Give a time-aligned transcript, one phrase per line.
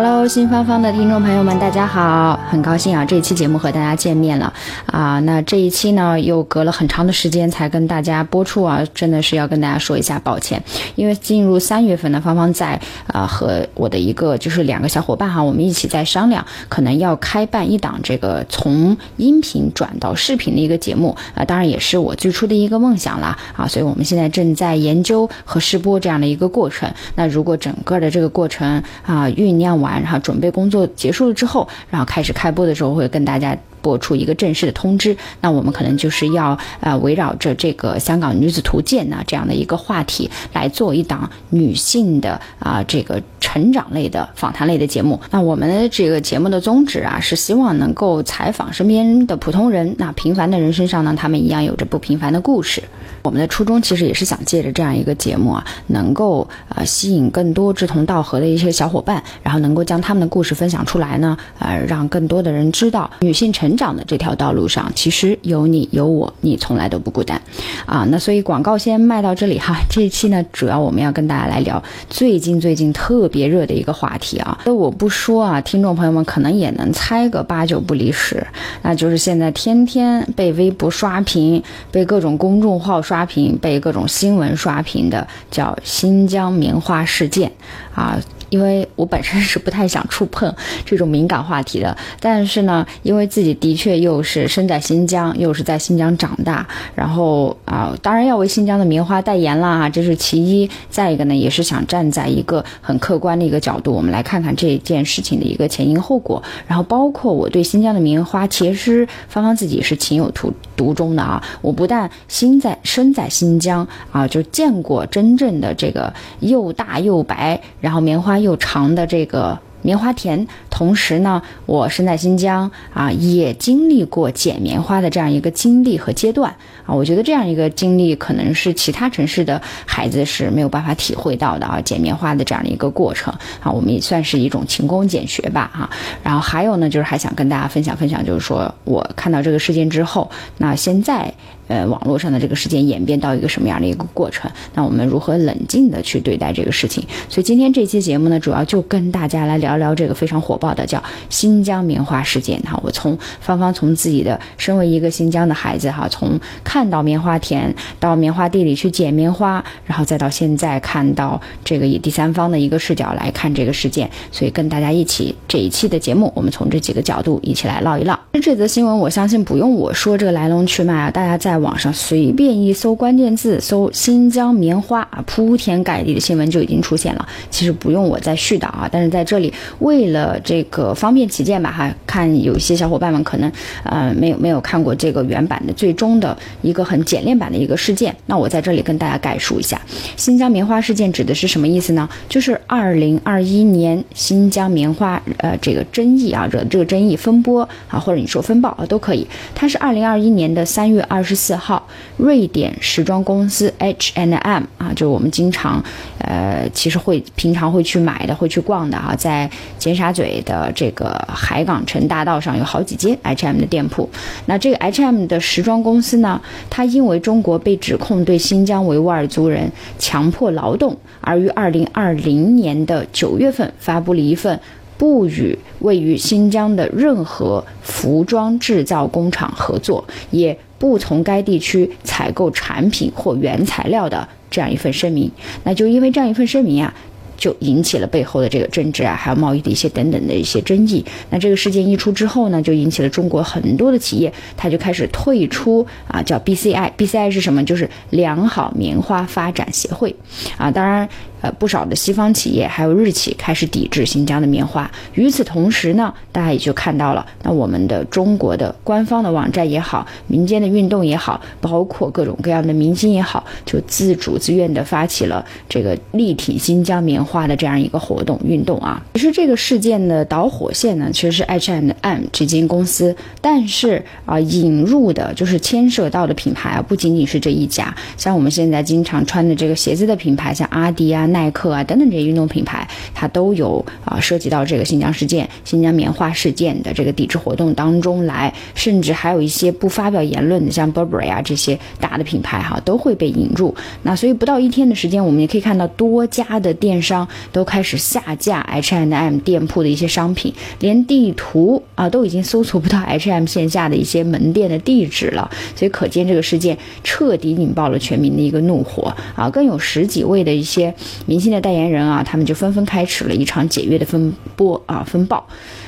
[0.00, 4.52] Hello，新芳芳的听众朋友们，大家好，很高兴啊，这一期节目和大家见面了
[4.86, 5.18] 啊。
[5.18, 10.62] 那这一期呢，又隔了很长的时间才跟大家播出啊，真的是要跟大家说一下抱歉，
[10.94, 26.88] 因为进入三月份呢，芳芳在啊和我的一个就是两个小伙伴哈，我们一起在商量，可能要开办一档这个从音频转到视频的一个节目啊，当然也是我最初的一个梦想啦啊，所以我们现在正在研究和试播这样的一个过程。
[27.16, 33.56] 那如果整个的这个过程啊酝酿完，然后准备工作结束了之后，然后开始开播的时候，会跟大家。
[33.80, 45.18] 播出一个正式的通知，那我们可能就是要呃围绕着这个香港女子图鉴呢这样的一个话题来做一档女性的啊、这个成长类的访谈类的节目。
[45.30, 52.82] 那我们的这个节目的宗旨啊是希望能够采访身边的普通人，那平凡的人身上呢，他们一样有着不平凡的故事。
[53.22, 67.40] 我们的初衷其实也是想借着这样一个节目啊，能够呃吸引更多志同道合的一些小伙伴，然后能将他们的故事分享出来呢，呃，让更多的人知道女性成长的这条道路上，其实有你有我，你从来都不孤单
[67.86, 68.06] 啊。
[68.10, 74.58] 那所以广告先卖到这里哈， 这一期呢，主要我们要跟大家来聊最近最近特别热的一个话题啊。
[74.64, 78.46] 那我不说啊，听众朋友们可能也能猜个八九不离十，
[78.82, 87.50] 那就是现在天天被微博刷屏，被各种公众号刷屏，被各种新闻刷屏的，叫新疆棉花事件
[87.94, 88.18] 啊。
[88.50, 90.52] 因为我本身是不太想触碰
[90.84, 100.68] 这种敏感话题的，但是呢，因为自己的确又是生在新疆，又是在新疆长大，然后啊，当然要为新疆的棉花代言啦，这是其一。
[100.88, 111.44] 再一个呢，也是想站在一个很客观的一个角度，我们来看看这件事情的一个前因后果，然后包括我对新疆的棉花，其实芳芳自己是情有独独钟的啊。
[111.60, 118.38] 我不但心在身在新疆啊，就见过真正的这个又大又白，然后棉花。
[118.38, 126.54] 又长的这个棉花田，同时呢，我身在新疆啊，也经历过捡棉花的这样一个经历和阶段
[126.88, 126.94] 啊。
[126.94, 131.80] 我觉得这样一个经历，可能是其他城市的孩子是没有办法体会到的啊。
[131.80, 135.88] 剪棉花的这样的一个过程啊，我们也算是一种勤工俭学吧哈。
[136.22, 141.32] 然后还有呢，就是还想跟大家分享分享，就是说我看到这个事件之后，那现在。
[141.68, 144.50] 呃，网络上的这个事件演变到一个什么样的一个过程？
[144.72, 147.06] 那我们如何冷静的去对待这个事情？
[147.28, 152.80] 所以今天这期节目呢，主要就跟大家来聊聊这个非常火爆的叫新疆棉花事件哈。
[152.82, 168.16] 我从芳芳从自己的身为一个新疆的孩子哈，从看看到棉花田到棉花地里去捡棉花，然后再到现在看到这个以第三方的一个视角来看这个事件，所以跟大家一起这一期的节目，我们从这几个角度一起来唠一唠。
[168.40, 177.28] 这则新闻我相信不用我说这个来龙去脉啊，大家在网上随便一搜关键字，搜新疆棉花啊，铺天盖地的新闻就已经出现了。
[177.50, 183.50] 其实不用我再絮叨啊，但是在这里为了这个方便起见吧，哈，看有一些小伙伴们可能
[183.82, 189.80] 呃没有没有看过这个原版的最终的一个很简练版的一个事件，那我在这里跟大家概述一下，
[190.16, 192.08] 新疆棉花事件指的是什么意思呢？
[192.28, 201.86] 就是二零二一年新疆棉花呃这个争议啊，惹这个争议风波啊，或者你说风暴啊都可以，它是二零二一年的三月二十四号。
[202.18, 205.82] 瑞典时装公司 H and M 啊，就是我们经常，
[206.18, 214.10] 呃，其实会平常会去买的，会去逛的啊，在尖沙咀的这个海港城大道上有好几间 H&M 的店铺。
[214.46, 216.40] 那这个 H&M 的时装公司呢，
[216.70, 224.58] 他因为中国被指控对新疆维吾尔族人强迫劳动，而于二零二零年的九月份发布了一份。
[224.96, 235.30] 不与位于新疆的任何服装制造工厂合作，也不从该地区采购产品或原材料的这样一份声明。
[235.62, 236.92] 那就因为这样一份声明啊，
[237.38, 241.02] 就引起了背后的这个政治啊，还有贸易的一些等等的一些争议。
[241.30, 246.92] 那这个事件一出之后呢，就引起了中国很多的企业，它就开始退出啊，叫 BCI。
[246.98, 247.64] BCI 是什么？
[247.64, 250.14] 就是良好棉花发展协会
[250.58, 250.70] 啊。
[250.70, 251.08] 当然。
[251.40, 254.90] 呃不少的西方企业还有日企开始抵制新疆的棉花。
[255.14, 269.02] 与此同时呢，大家也就看到了，那我们的中国的官方的网站也好，民间的运动也好，包括各种各样的明星也好，就自主自愿的发起了这个力挺新疆棉花的这样一个活动运动啊。
[269.14, 271.90] 其实这个事件的导火线呢，其实是 H&M
[272.32, 293.74] 这间公司，但是啊，引入的就是牵涉到的品牌啊，不仅仅是这一家，像我们现在经常穿的这个鞋子的品牌，像阿迪啊、耐克啊等等这些运动品牌，它都有啊涉及到这个新疆事件、新疆棉花事件的这个抵制活动当中来，甚至还有一些不发表言论的，像 Burberry 啊这些大的品牌哈，都会被引入。
[294.02, 305.50] 那所以不到一天的时间，我们也可以看到多家的电商都开始下架 H&M 店铺的一些商品，连地图啊都已经搜索不到 H&M 线下的一些门店的地址了。
[305.74, 309.48] 所以可见这个事件彻底引爆了全民的一个怒火啊！
[309.50, 310.92] 更有十几位的一些
[311.26, 315.44] 明星的代言人啊，他们就纷纷开始了一场解约的风波啊风暴。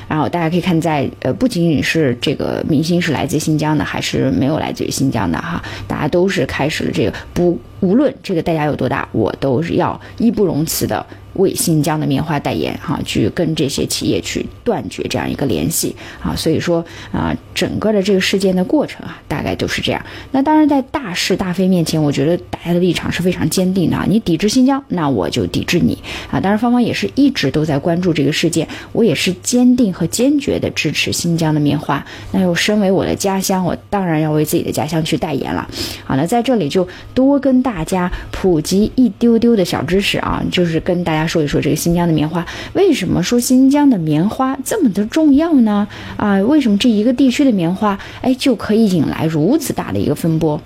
[0.08, 11.06] 然后大家可以看在呃，不仅仅是这个明星是来自新疆的，还是没有来自于新疆的哈，大家都是开始了这个不无论这个代价有多大，我都是要义不容辞的。
[11.34, 20.04] 为新疆的棉花代言，哈，去跟这些企业去断绝这样一个联系啊，所以说啊，整个的这个事件的过程啊，大概都是这样。
[20.32, 24.04] 那当然，在大是大非面前，我觉得大家的立场是非常坚定的啊。
[24.08, 25.96] 你抵制新疆，那我就抵制你
[26.30, 26.40] 啊。
[26.40, 32.04] 当然，芳芳也是一直都在关注这个事件，我也是坚定和坚决的支持新疆的棉花。
[32.32, 35.68] 那又身为我的家乡，我当然要为自己的家乡去代言了。
[36.04, 41.19] 好，那在这里就多跟大家普及一丢丢的小知识啊，就是跟大家。
[41.26, 45.86] 说一说这个新疆的棉花，为什么说新疆的棉花这么的重要呢？
[46.16, 50.60] 啊，为什么这一个地区的棉花，哎，就可以引来如此大的一个风波？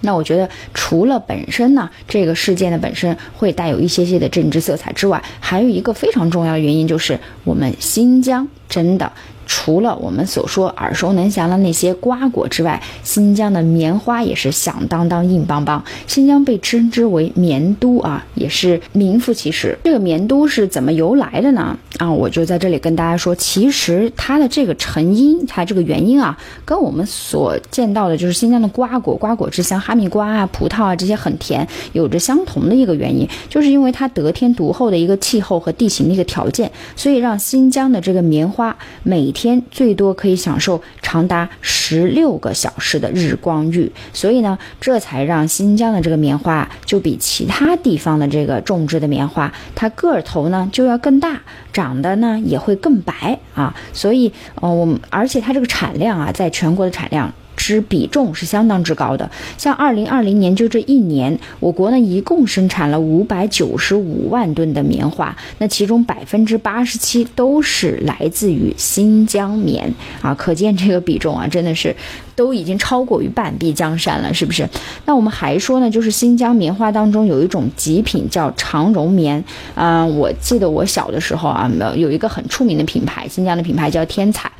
[0.00, 9.10] 那我觉得，除了本身呢，这个事件的本身会带有一些些的政治色彩之外，还有一个非常重要的原因，就是我们新疆真的。
[9.46, 15.82] 除了我们所说耳熟能详的那些瓜果之外，新疆的棉花也是响当当、硬邦邦。
[16.06, 19.76] 新疆被称之为棉都啊，也是名副其实。
[19.84, 21.76] 这个棉都是怎么由来的呢？
[21.98, 51.42] 啊，我就在这里跟大家说，其实它的这个成因，它这个原因啊，跟我们所见到的，就是新疆的瓜果、瓜果之乡，哈密瓜啊、葡萄啊这些很甜，有着相同的一个原因，就是因为它得天独厚的一个气候和地形的一个条件，所以让新疆的这个棉花每天最多可以享受长达十六个小时的日光浴，所以呢，这才让新疆的这个棉花就比其他地方的这个种植的棉花，它个头呢就要更大，
[51.72, 53.74] 长得呢也会更白啊。
[53.92, 54.32] 所以，
[54.62, 57.30] 呃，我们而且它这个产量啊，在全国的产量。
[57.64, 69.90] 之比重是相当之高的，像二零二零年就这一年，我国呢一共生产了五百九十五万吨的棉花，那其中百分之八十七都是来自于新疆棉
[70.20, 71.96] 啊，可见这个比重啊，真的是
[72.36, 74.68] 都已经超过于半壁江山了，是不是？
[75.06, 79.42] 那我们还说呢，就是新疆棉花当中有一种极品叫长绒棉
[79.74, 84.52] 啊，我记得我小的时候啊，有一个很出名的品牌，新疆的品牌叫天彩。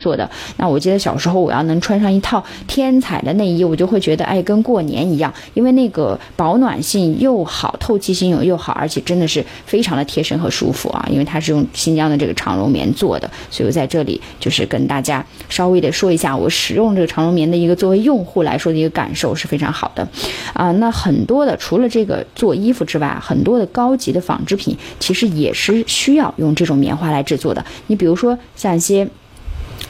[0.00, 11.06] 做的那我记得小时候我要能穿上一套天彩的内衣，我就会觉得哎跟过年一样，因为那个保暖性又好，透气性又又好，而且真的是非常的贴身和舒服啊！
[11.10, 20.08] 因为它是用新疆的这个长绒棉做的，所以我在这里就是跟大家稍微的说一下，我使用这个长绒棉的一个作为用户来说的一个感受是非常好的
[20.54, 20.72] 啊。
[20.72, 27.62] 那很多的除了这个做衣服之外，很多的高级的纺织品其实也是需要用这种棉花来制作的。
[27.88, 29.06] 你比如说像一些。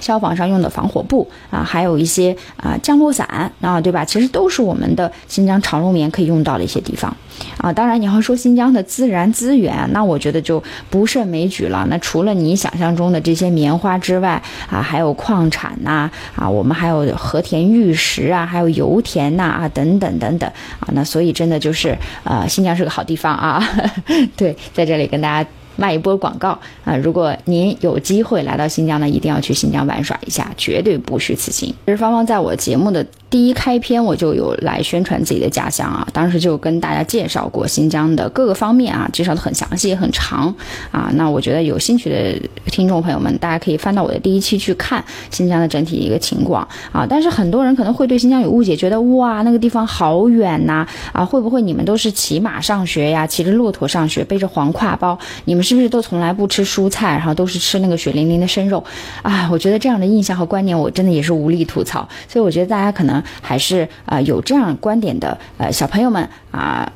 [0.00, 3.26] 消防上用的防火布啊，还有一些啊降落伞
[3.61, 4.04] 啊，对吧？
[4.04, 7.14] 其实都是我们的新疆长绒棉可以用到的一些地方
[7.59, 7.73] 啊。
[7.73, 11.87] 当然，你要说新疆的自然资源，那我觉得就不胜枚举了。
[11.88, 20.88] 那除了你想象中的这些棉花之外啊，还有矿产呐啊，我们还有和田玉石啊，还有油田呐啊等等等等啊。
[20.92, 23.62] 那所以真的就是呃，新疆是个好地方啊。
[24.37, 25.49] 对，在这里跟大家。
[25.81, 26.95] 卖一波广告啊！
[26.95, 31.75] 如果您有机会来到新疆呢，一定要去新疆玩耍一下，绝对不虚此行。
[31.87, 33.05] 其实芳芳在我节目的。
[33.31, 40.53] 第一开篇我就有来宣传自己的家乡啊，当时就跟大家介绍过新疆的各个方面啊，介绍的很详细很长
[40.91, 41.09] 啊。
[41.15, 47.07] 那我觉得有兴趣的听众朋友们，大家可以翻到我的第一期去看新疆的整体一个情况啊。
[47.09, 58.85] 但是很多人可能会对新疆有误解，觉得哇那个地方好远呐啊，会不会你们都是骑马上学呀，骑着骆驼上学，背着黄挎包，你们是是不是都从来不吃蔬菜，然后都是吃那个血淋淋的生肉
[59.23, 59.49] 啊？
[59.53, 62.09] 我觉得这样的印象和观念，我真的也是无力吐槽。
[62.29, 63.23] 所以我觉得大家可能。
[63.43, 66.91] 还是啊，有这样观点的呃小朋友们啊。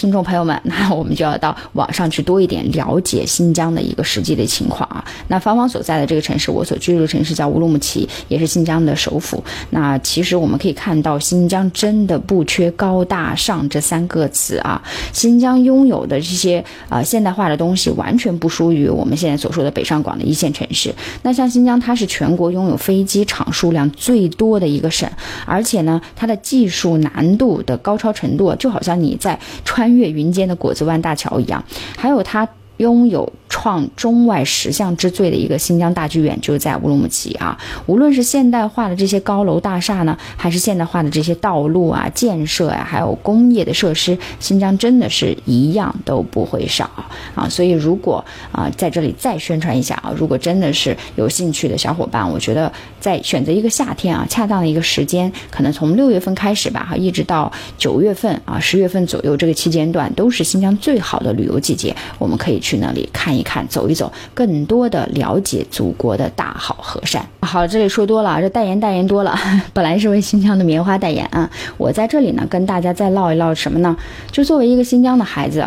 [0.00, 5.04] 听众朋友们，那我们就要到网上去多一点了解新疆的一个实际的情况啊。
[5.28, 9.44] 那芳芳所在的这个城市，我所居住的城市叫乌鲁木齐，也是新疆的首府。
[9.68, 14.82] 那其实我们可以看到，新疆真的不缺高大上这三个词啊。
[15.12, 20.90] 新疆拥有的这些啊现代化的东西，完全不输于我们现在所说的北上广的一线城市。
[21.20, 25.06] 那像新疆，它是全国拥有飞机场数量最多的一个省，
[25.44, 31.64] 而且呢，它的技术难度的高超程度，就好像你在穿穿越云间的果子湾大桥一样，
[31.96, 32.48] 还有它。
[32.76, 37.58] 拥有创中外十项之最的一个新疆大剧院，就是在乌鲁木齐啊。
[37.84, 46.88] 无论是现代化的这些高楼大厦呢，还是现代化的这些道路啊、建设啊，还有工业的设施，新疆真的是一样都不会少
[47.34, 47.46] 啊。
[47.50, 62.70] 所以，如果啊在这里再宣传一下啊，如果真的是有兴趣的小伙伴，我觉得在选择一个夏天啊，恰当的一个时间，可能从六月份开始吧，哈，一直到九月份啊、十月份左右这个期间段，都是新疆最好的旅游季节，我们可以去。
[62.70, 67.26] 去那里看你看，走一走，更多的了解祖国的大好河山。
[67.40, 69.34] 好，这里说多了，这代言代言多了。
[69.72, 73.96] 本来是为新疆的棉花代言啊，我在这里呢，跟大家再唠一唠什么呢？
[74.30, 75.66] 就作为一个新疆的孩子，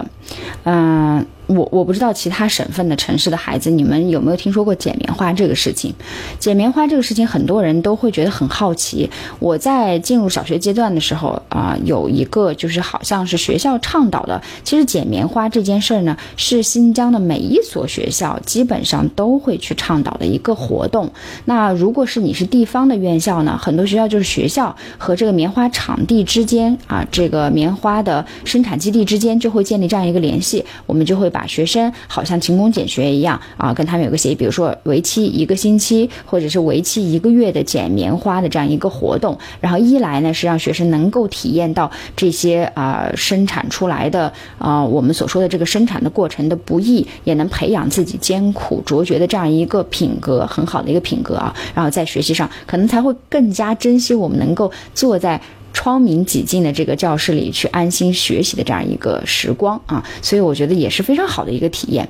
[0.65, 1.25] 嗯。
[1.47, 5.93] 我我不知道其他省份的城市的孩子，你们有没有听说过剪棉花这个事情？
[6.39, 9.09] 剪棉花这个事情，很多人都会觉得很好奇。
[9.39, 21.11] 我在进入小学阶段的时候啊，有一个就是好像是学校倡导的，其实剪棉花这件事儿呢，是新疆的每一所学校基本上都会去倡导的一个活动。
[21.43, 31.32] 那如果是你是地方的院校呢，很多学校就是学校和这个棉花场地之间啊，这个棉花的生产基地之间就会建立这样一个联系，我们就会。
[31.33, 39.37] 把学生好像勤工俭学一样啊，跟他们有个协议，比如说为期一个星期或者是为期一个月的剪棉花的这样一个活动。
[39.59, 51.53] 然后一来呢是让学生能够体验到这些啊生产出来的啊我们所说的这个生产的过程的不易，也能培养自己艰苦卓绝的这样一个品格，很好的一个品格啊。
[51.73, 55.41] 然后在学习上可能才会更加珍惜我们能够坐在。
[55.73, 62.07] 窗明几净的这个教室里去安心学习的这样一个时光啊，所以我觉得也是非常好的一个体验。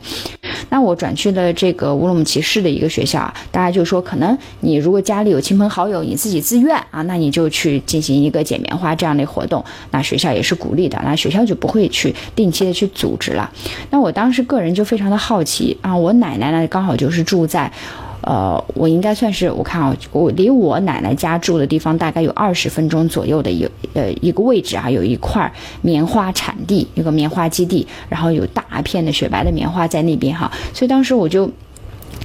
[0.70, 13.50] 那我转去了这个乌鲁木齐市的一个学校啊，大家就说可能你如果家里有亲朋好友，你自己自愿啊，那你就去进行一个剪棉花这样的活动，那学校也是鼓励的，那学校就不会去定期的去组织了。
[13.90, 17.72] 那我当时个人就非常的好奇啊，我奶奶呢刚好就是住在。
[18.24, 25.52] 呃，我应该算是我看啊，我离我奶奶家住的地方大概有二十分钟左右的有呃一个位置啊，有一块
[25.82, 31.50] 棉花产地，一个棉花基地，然后有大片的雪白的棉花在那边哈，所以当时我就。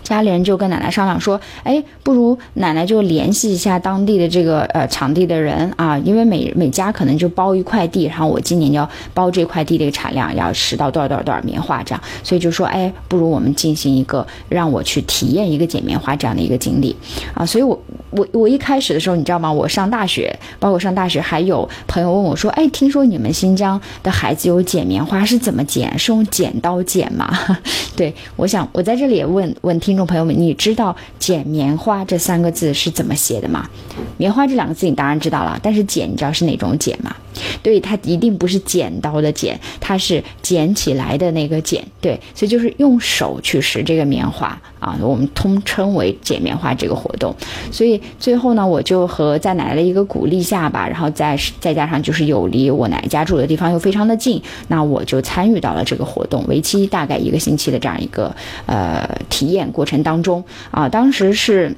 [0.08, 16.96] 家里人就跟奶奶商量说：“哎，不如奶奶就联系一下当地的这个呃场地的人啊，因为每每家可能就包一块地，然后我今年要包这块地的产量要拾到多少多少多少棉花这样，所以就说哎，不如我们进行一个让我去体验一个剪棉花这样的一个经历
[17.34, 17.44] 啊。
[17.44, 19.52] 所以我我我一开始的时候，你知道吗？
[19.52, 25.98] 我上大学，包括上大学，还有朋友问我说：哎，听说你们新疆的孩子有剪棉花，是怎么剪？
[25.98, 27.30] 是用剪刀剪吗？
[27.94, 33.68] 对，我想我在这里也问问听。”听众朋友们，你知道“剪棉花”这三个字是怎么写的吗？
[34.16, 37.12] 棉花这两个字你当然知道了，但是“剪”你知道是哪种“剪”吗？
[37.62, 41.84] 对，它一定不是剪刀的“剪”，它是捡起来的那个“剪”。
[42.00, 47.34] 对，所以就是用手去拾这个棉花啊，我们通称为剪棉花这个活动。
[47.72, 58.32] 所以最后呢，我就和在奶奶的一个鼓励下吧，然后再再加上就是有离我奶奶家住的地方又非常的近，那我就参与到了这个活动，为期大概一个星期的这样一个
[58.66, 59.87] 呃体验过。
[59.87, 61.74] 程当中啊，当时是。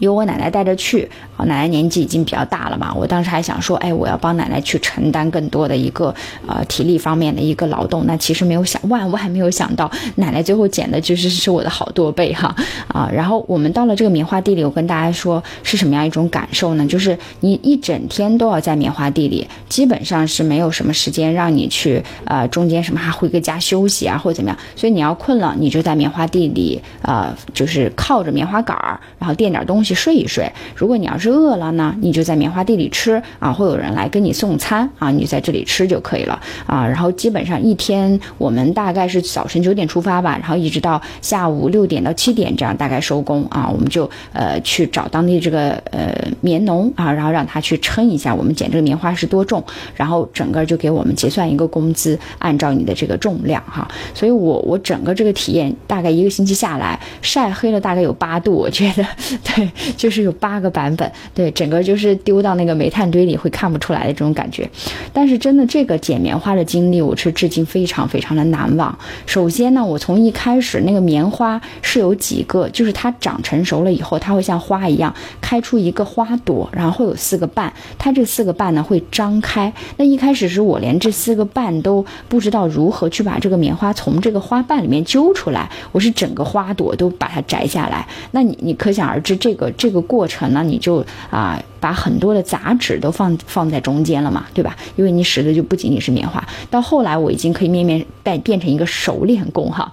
[0.00, 2.92] 由我奶奶带着去，啊，奶奶年纪已经比较大了嘛。
[2.94, 6.14] 我当时还想说，哎，我要帮奶奶去承担更多的一个
[6.46, 8.04] 呃体力方面的一个劳动。
[8.06, 12.54] 那其实没有想，万万没有想到，奶奶最后剪的就是是我的好多倍哈
[12.88, 13.08] 啊。
[13.12, 16.84] 然后我们到了这个棉花地里，我跟大家说是什么样一种感受呢？
[16.86, 24.58] 就是你一整天都要在棉花地里，基本上是没有什么时间让你去呃中间什么还回个家休息啊或者怎么样。
[24.74, 29.83] 所以你要困了，你就在棉花地里呃就是靠着棉花杆儿，然后垫点东西。
[29.84, 30.50] 去睡一睡。
[30.74, 36.86] 如果你要是饿了呢，你就在棉花地里吃啊，会有人来跟你送餐啊，你在这里吃就可以了啊。
[36.86, 43.68] 然后基本上一天我们大概是早晨九点出发吧，然后一直到下午六点到七点这样大概收工啊。
[43.70, 49.62] 我们就呃去找当地这个呃棉农啊，然后让他去称一下我们捡这个棉花是多重，
[49.94, 53.86] 然后整个就给我们结算一个工资，按照你的这个重量哈。
[54.14, 59.04] 所以我我整个这个体验大概一个星期下来晒黑了大概有八度，我觉得
[59.44, 59.70] 对。
[59.96, 64.68] 就是有八个版本，对，整个就是丢到那个煤炭堆里会看不出来的这种感觉。
[65.12, 68.96] 但是真的这个剪棉花的经历，我是至今非常非常的难忘。
[69.26, 79.72] 首先呢，我从一开始那个棉花是有几个，就是它长成熟了以后，它会像花一样开出一个花朵，然后会有四个瓣，它这四个瓣呢会张开。
[79.96, 88.06] 那一开始是我连这四个瓣都不知道如何去把这个棉花从这个花瓣里面揪出来，我是整个花朵都把它摘下来。
[88.32, 94.76] 那你你可想而知，这个这个过程呢，你就啊把很多的杂质都放放在中间了嘛，对吧？
[94.96, 96.42] 因为你使的就不仅仅是棉花。
[96.70, 99.92] 到后来我已经可以面面变变成一个熟练工哈。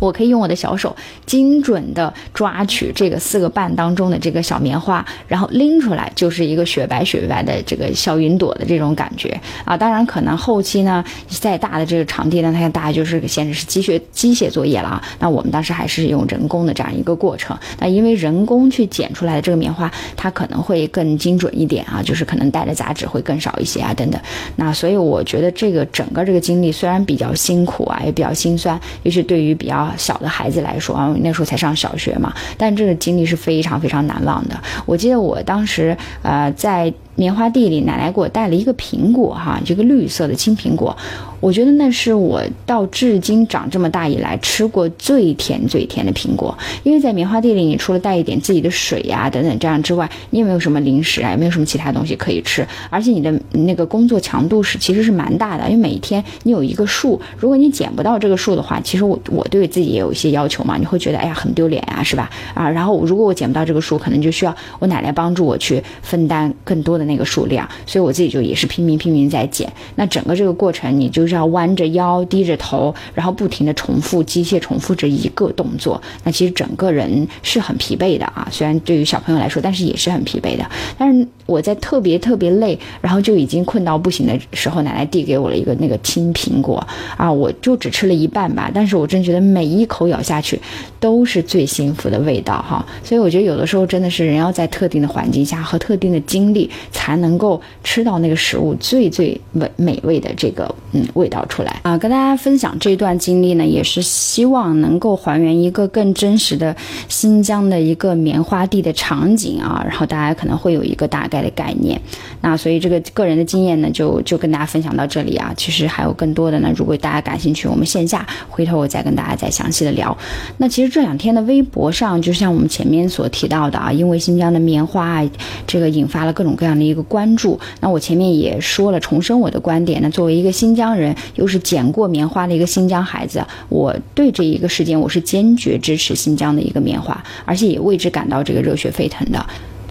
[0.00, 9.76] 我可以用我的小手精准的抓取这个四个瓣当中的这个小棉花，然后拎出来就是一个雪白雪白的这个小云朵的这种感觉啊！
[9.76, 15.02] 当然，可能后期呢，再大的这个场地呢，它大概就是现在是机械机械作业了啊。
[15.18, 17.56] 那我们当时还是用人工的这样一个过程。
[17.78, 24.20] 那因为人工去剪出来的这个棉花，它可能会更精准一点啊，就是可能带的杂质会更少一些啊，等等。
[24.56, 29.85] 那所以我觉得这个整个这个经历虽然比较辛苦啊，也比较心酸，尤其对于比较。
[29.86, 34.60] 啊小的孩子来说啊，那时候才上小学嘛，但这个经历是非常非常难忘的。
[34.84, 36.92] 我记得我当时呃在。
[37.16, 40.96] 棉花地里，奶奶给我带了一个苹果，哈，这个绿色的青苹果，
[41.40, 46.56] 我觉得那是我到至今长这么大以来吃过最甜最甜的苹果。
[46.82, 62.28] 因为在棉花地里，你除了带一点自己的水呀等等这样之外，你也没有什么零食啊，也没有什么其他东西可以吃，而且你的那个工作强度是其实是蛮大的，因为每一天你有一个树，如果你捡不到这个树的话，其实我我对自己也有一些要求嘛，你会觉得哎呀很丢脸啊，是吧？
[62.52, 67.05] 啊，然后如果我捡不到这个树，可能就需要我奶奶帮助我去分担更多的。
[67.06, 69.72] 那个数量，所以我自己就也是拼命拼命在减。
[69.94, 76.00] 那整个这个过程，你就是要弯着腰、低着头，然后不停的重复机械重复着一个动作。
[76.24, 78.46] 那其实整个人是很疲惫的啊。
[78.50, 80.68] 虽然对于小朋友来说，但是也是很疲惫的。
[80.98, 86.84] 但是我在特别特别累，然后就已经困到不行的时候，奶奶递给我了一个那个青苹果
[87.16, 88.70] 啊，我就只吃了一半吧。
[88.74, 90.60] 但是我真觉得每一口咬下去
[90.98, 92.84] 都是最幸福的味道哈。
[93.04, 96.68] 所以我觉得有的时候真的是人要在特定的环境下和特定的经历。
[96.96, 101.96] 才能够吃到那个食物最最美美味的这个嗯味道出来啊！
[101.98, 106.74] 跟大家分享这段经历呢，也是希望能够还原一个更真实的
[107.06, 112.00] 新疆的一个棉花地的场景啊，然后大家可能会有一个大概的概念。
[112.40, 115.52] 那所以这个个人的经验呢，就就跟大家分享到这里啊。
[115.54, 120.16] 其实还有更多的呢，如果大家感兴趣，我们线下回头我再跟大家再详细的聊。
[120.56, 125.30] 那其实这两天的微博上，就像我们前面所提到的啊，因为新疆的棉花啊，
[125.66, 126.85] 这个引发了各种各样的。
[126.86, 130.00] 一个关注，那我前面也说了，重申我的观点。
[130.00, 139.44] 那作为一个新疆人，又是捡过棉花的一个新疆孩子，我对这一个事件，我是坚决支持新疆的一个棉花，而且也为之感到这个热血沸腾的。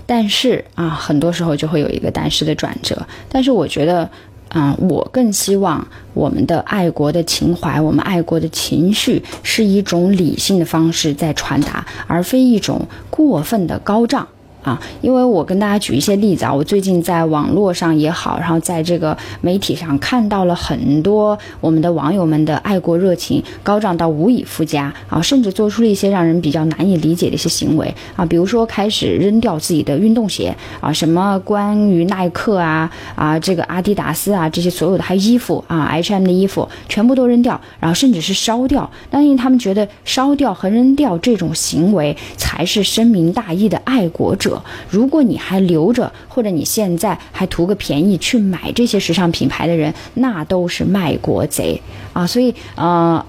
[0.05, 2.95] 但是啊，很多时候就会有一个但是的转折。
[3.27, 4.07] 但是我觉得，
[4.49, 14.27] 啊，我更希望我们的爱国的情怀，我们爱国的情绪，是一种理性的方式在传达，而非一种过分的高涨。
[14.65, 44.54] 啊，因为我跟大家举一些例子啊，我最近在网络上也好，然后在这个媒体上看到了很多我们的网友们的爱国热情高涨到无以复加啊，甚至做出了一些让人比较难以理解的一些行为啊，比如说开始扔掉自己的运动鞋啊，什么关于耐克啊啊这个阿迪达斯啊这些所有的还有衣服啊 H&M 的衣服全部都扔掉，然后甚至是烧掉，但因为他们觉得烧掉和扔掉这种行为才是深明大义的爱国者。
[44.89, 51.81] 如果你还留着，或者你现在还图个便宜去买这些时尚品牌的人，那都是卖国贼
[52.13, 52.27] 啊！
[52.27, 53.25] 所以，呃。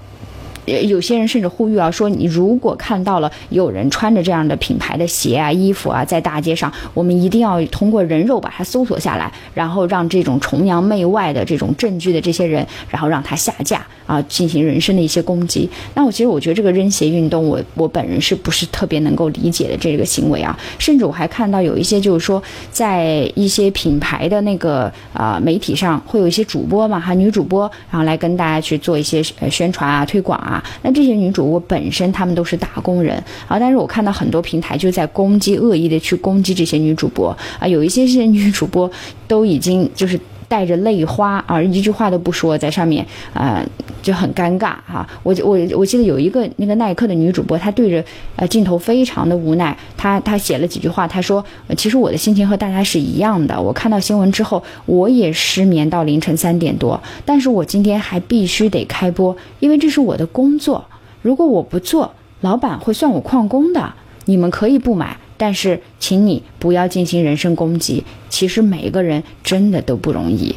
[0.67, 15.69] 有些人甚至呼吁啊，说你如果看到了有人穿着这样的品牌的鞋啊、衣服啊，在大街上，我们一定要通过人肉把它搜索下来，然后让这种崇洋媚外的这种证据的这些人，然后让他下架啊，进行人身的一些攻击。
[15.93, 20.57] 那我其实我觉得这个扔鞋运动，我我本人是不是特别能够理解的这个行为啊？
[20.77, 30.56] 甚至我还看到有一些就是说，在一些品牌的那个啊媒体上，会有一些主播嘛哈，女主播，然后来跟大家去做一些呃宣传啊、推广啊。
[30.81, 33.15] 那这些女主播本身她们都是打工人
[33.47, 38.89] 啊，但是我看到很多平台就在攻击，恶意的去攻击这些女主播啊，有一些这些女主播
[39.27, 40.19] 都已经就是。
[40.47, 43.61] 带着泪花啊，一句话都不说，在上面啊
[44.01, 45.07] 就很尴尬哈。
[45.23, 48.03] 我我我记得有一个那个耐克的女主播，她对着
[48.35, 51.43] 呃镜头非常的无奈，她她写了几句话，她说
[51.75, 53.61] ：“其实我的心情和大家是一样的。
[53.61, 60.85] 我看到新闻之后，我也失眠到凌晨三点多，但是我今天还必须得开播，因为这是我的工作。
[61.21, 63.93] 如果我不做，老板会算我旷工的。
[64.25, 68.03] 你们可以不买。”但是，请你不要进行人身攻击。
[68.29, 70.55] 其实每一个人真的都不容易。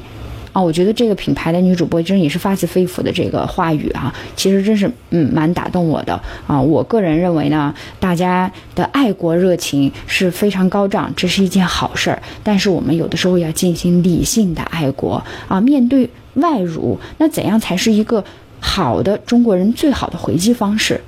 [0.52, 6.60] 啊，我觉得这个品牌的女主播真也是发自肺腑的这个话语啊，其实真是嗯蛮打动我的啊。
[6.60, 12.20] 我个人认为呢，大家的爱国热情是非常高涨，这是一件好事儿。
[12.42, 15.60] 但是我们有的时候要进行理性的爱国啊。
[15.60, 18.24] 面对外辱，那怎样才是一个
[18.58, 21.00] 好的中国人最好的回击方式？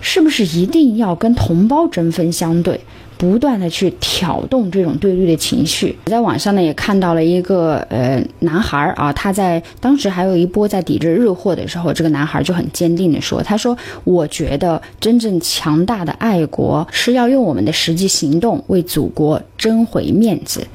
[0.00, 2.80] 是不是一定要跟同胞针锋相对？
[3.18, 20.66] 不断的去挑动这种对立的情绪，我在网上呢也看到了一个呃男孩啊，他在当时还有一波在抵制日货的时候，这个男孩就很坚定的说，他说我觉得真正强大的爱国是要用我们的实际行动为祖国争回面子，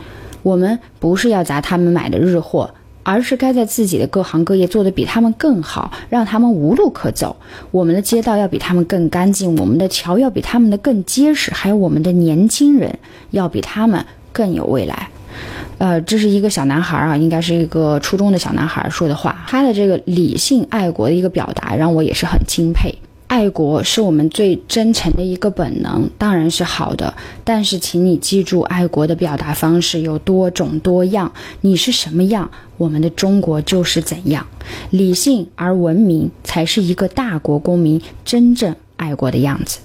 [0.43, 2.69] 我们不是要砸他们买的日货。
[3.05, 7.35] 而是该在自己的各行各业做得比他们更好，让他们无路可走。
[7.69, 12.97] 我们的街道要比他们更干净，我们的桥要比他们的更结实，还有我们的年轻人
[13.29, 15.07] 要比他们更有未来。
[15.77, 19.45] 呃，这是一个小男孩啊，应该是一个初中的小男孩说的话。
[19.47, 22.91] 他的这个理性爱国的一个表达，让我也是很钦佩。
[23.27, 27.13] 爱国是我们最真诚的一个本能，当然是好的。
[27.43, 31.31] 但是，请你记住，爱国的表达方式有多种多样。
[31.61, 34.45] 你是什么样，我们的中国就是怎样。
[34.91, 39.79] 理性而文明，才是一个大国公民真正爱国的样子。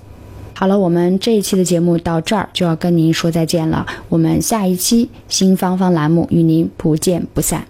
[0.55, 3.87] 好了，我们这一期的节目到这儿就要跟您说再见了。
[4.11, 7.70] 我们下一期新芳芳栏目与您不见不散。